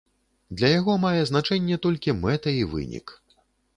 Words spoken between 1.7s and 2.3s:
толькі